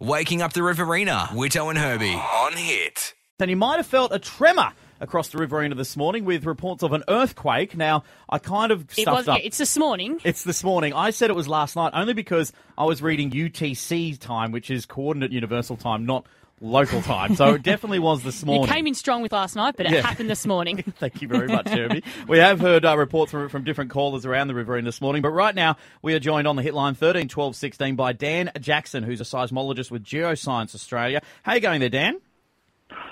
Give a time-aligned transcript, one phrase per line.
[0.00, 3.14] Waking up the Riverina, Whitto and Herbie on Hit.
[3.40, 6.92] And you might have felt a tremor across the Riverina this morning with reports of
[6.92, 7.76] an earthquake.
[7.76, 9.28] Now, I kind of It stuffed was.
[9.28, 9.40] up.
[9.42, 10.20] It's this morning.
[10.22, 10.92] It's this morning.
[10.92, 14.86] I said it was last night only because I was reading UTC time, which is
[14.86, 16.26] Coordinate Universal Time, not
[16.60, 17.36] local time.
[17.36, 18.66] So it definitely was this You morning.
[18.74, 20.02] came in strong with last night, but it Yeah.
[20.02, 20.82] happened this morning.
[20.98, 22.02] Thank you very much, Herbie.
[22.26, 25.30] we have heard uh, reports from, from different callers around the Riverina this morning, but
[25.30, 29.20] right now we are joined on the hitline 13 12 16 by Dan Jackson, who's
[29.20, 31.20] a seismologist with Geoscience Australia.
[31.42, 32.20] How you going there, Dan?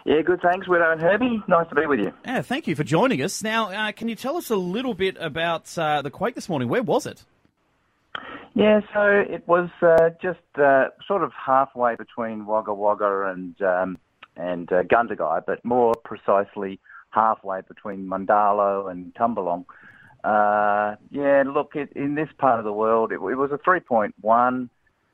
[0.06, 0.40] Yeah, good.
[0.40, 1.42] Thanks, Whitto and Herbie.
[1.48, 2.12] Nice to be with you.
[2.24, 3.42] Yeah, thank you for joining us.
[3.42, 6.68] Now, uh, can you tell us a little bit about uh, the quake this morning?
[6.68, 7.24] Where was it?
[8.56, 13.98] Yeah, so it was uh, just uh, sort of halfway between Wagga Wagga and um,
[14.34, 19.66] and uh, Gundagai, but more precisely halfway between Mundarlo and Tumblong.
[20.24, 24.70] Uh, yeah, look, it, in this part of the world, it, it was a 3.1.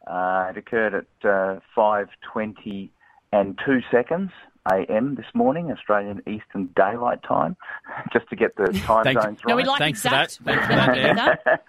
[0.07, 2.91] Uh, it occurred at uh, 5:20
[3.33, 4.31] and two seconds
[4.71, 5.17] a.m.
[5.17, 7.57] this morning, Australian Eastern Daylight Time,
[8.13, 9.49] just to get the time Thank- zones right.
[9.49, 10.39] No, we like Thanks for that.
[10.45, 11.17] Thanks for that, Dan.
[11.17, 11.65] that.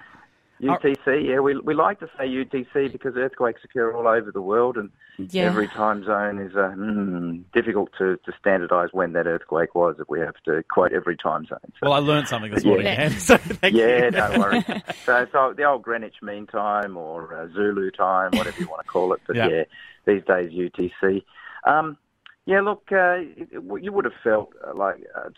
[0.64, 4.78] UTC, yeah, we we like to say UTC because earthquakes occur all over the world,
[4.78, 5.44] and Yeah.
[5.44, 9.96] every time zone is uh, mm, difficult to, to standardise when that earthquake was.
[10.00, 11.60] If we have to quote every time zone.
[11.80, 12.70] So, Well, I learned something this Yeah.
[12.70, 13.12] morning, Dan.
[13.20, 14.12] So thank yeah, you.
[14.20, 14.64] don't worry.
[15.06, 18.88] so, so the old Greenwich Mean Time or uh, Zulu Time, whatever you want to
[18.92, 19.48] call it, but Yeah.
[19.48, 19.64] yeah,
[20.06, 21.24] these days UTC.
[21.66, 21.98] Um,
[22.46, 24.98] yeah, look, uh, it, it- you would have felt uh, like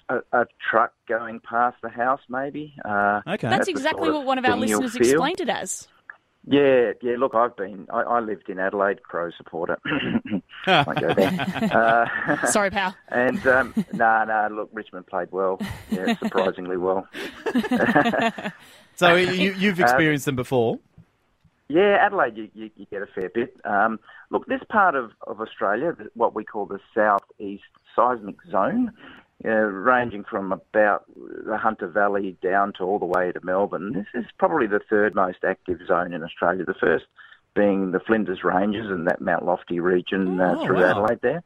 [0.10, 2.74] a, a, a truck going past the house, maybe.
[2.84, 3.48] Uh, Okay.
[3.50, 5.88] That's the exactly sort of what one of our listeners explained it as.
[6.48, 7.16] Yeah, yeah.
[7.18, 7.88] Look, I've been.
[7.92, 9.80] I, I lived in Adelaide, Crow supporter.
[10.68, 11.32] I go there.
[12.36, 12.96] Uh, Sorry, pal.
[13.10, 14.48] and um, no, no.
[14.52, 15.60] Look, Richmond played well.
[15.90, 17.08] Yeah, surprisingly well.
[18.96, 20.80] so you, you've experienced them before.
[21.68, 23.56] Yeah, Adelaide, you, you, you get a fair bit.
[23.66, 24.00] Um,
[24.30, 27.64] look, this part of, of Australia, what we call the southeast
[27.96, 28.92] seismic zone,
[29.44, 34.06] uh, ranging from about the Hunter Valley down to all the way to Melbourne, this
[34.14, 36.66] is probably the third most active zone in Australia.
[36.66, 37.06] The first
[37.56, 40.92] being the Flinders Ranges and that Mount Lofty region uh, Oh, through wow.
[40.92, 41.44] Adelaide there.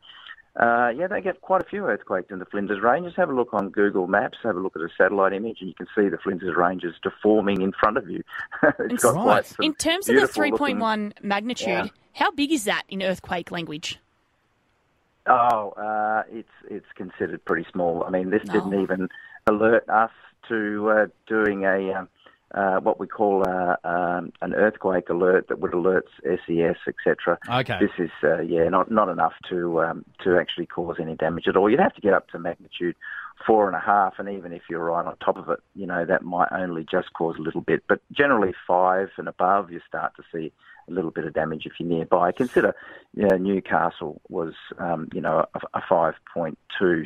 [0.56, 3.14] Uh, yeah, they get quite a few earthquakes in the Flinders Ranges.
[3.16, 5.76] Have a look on Google Maps, have a look at a satellite image, and you
[5.76, 8.24] can see the Flinders Ranges deforming in front of you.
[8.80, 9.54] it's got Right.
[9.62, 11.88] In terms of the beautiful looking- 3.1 magnitude, Yeah.
[12.14, 14.00] how big is that in earthquake language?
[15.28, 18.04] Oh, uh, it's it's considered pretty small.
[18.04, 18.82] I mean, this didn't Oh.
[18.82, 19.10] even
[19.48, 20.12] alert us
[20.48, 22.10] to uh, doing a um,
[22.54, 27.38] uh, what we call uh, um, an earthquake alert that would alert SES, etc.
[27.50, 27.78] Okay.
[27.80, 31.56] This is uh, yeah, not not enough to um, to actually cause any damage at
[31.56, 31.70] all.
[31.70, 32.96] You'd have to get up to magnitude
[33.46, 36.06] four and a half, and even if you're right on top of it, you know
[36.06, 37.84] that might only just cause a little bit.
[37.88, 40.52] But generally, five and above, you start to see
[40.90, 42.32] a little bit of damage if you're nearby.
[42.32, 42.76] Consider,
[43.14, 46.56] you know, Newcastle was, um, you know, a, a 5.2,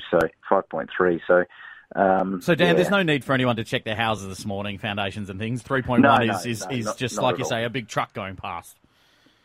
[0.10, 1.20] so 5.3.
[1.28, 1.44] So,
[1.96, 2.74] um, So, Dan, yeah.
[2.74, 5.64] there's no need for anyone to check their houses this morning, foundations and things.
[5.64, 7.50] 3.1 No, is, no, is, no, is not- just, not like you all.
[7.50, 8.78] say, a big truck going past.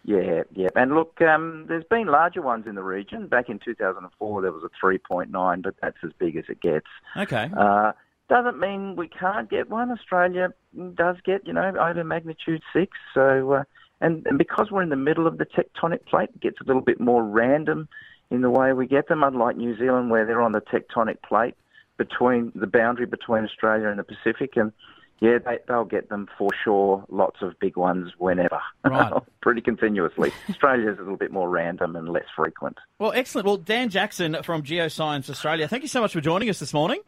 [0.05, 0.69] Yeah, yeah.
[0.75, 3.27] And look, um, there's been larger ones in the region.
[3.27, 6.87] Back in 2004, there was a 3.9, but that's as big as it gets.
[7.17, 7.51] Okay.
[7.55, 7.93] Uh,
[8.31, 9.91] doesn't mean we can't get one.
[9.91, 10.53] Australia
[10.95, 12.97] does get, you know, over magnitude six.
[13.13, 13.65] So, uh,
[14.01, 16.83] and, and because we're in the middle of the tectonic plate, it gets a little
[16.83, 17.89] bit more random
[18.31, 21.55] in the way we get them, unlike New Zealand, where they're on the tectonic plate
[21.99, 24.57] between the boundary between Australia and the Pacific.
[24.57, 24.73] And
[25.21, 27.05] yeah, they, they'll get them for sure.
[27.11, 29.13] Lots of big ones whenever, Right.
[29.43, 30.33] pretty continuously.
[30.49, 32.79] Australia's a little bit more random and less frequent.
[32.99, 33.47] Well, excellent.
[33.47, 37.01] Well, Dan Jackson from Geoscience Australia, thank you so much for joining us this morning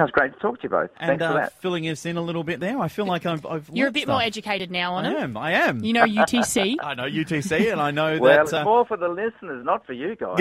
[0.00, 0.88] That was great to talk to you both.
[0.98, 1.60] and Thanks for uh, that.
[1.60, 2.78] filling us in a little bit there.
[2.78, 5.16] I feel like I've, I've You're a learnt bit more educated now on I it.
[5.18, 5.36] am.
[5.36, 5.84] I am.
[5.84, 6.76] You know UTC.
[6.82, 8.40] I know UTC, and I know Well, that.
[8.44, 10.38] it's uh, more for the listeners, not for you guys.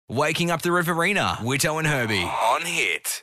[0.08, 3.22] Waking up the Riverina, Whitto and Herbie on Hit.